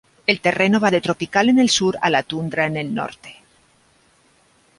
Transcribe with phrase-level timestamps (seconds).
[0.31, 3.39] El terreno va de tropical en el sur a la tundra en el norte.